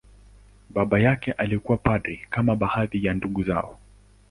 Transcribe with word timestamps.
Baba 0.69 0.99
yake 0.99 1.31
alikuwa 1.31 1.77
padri, 1.77 2.21
kama 2.29 2.55
baadhi 2.55 3.05
ya 3.05 3.13
ndugu 3.13 3.43
zao. 3.43 3.79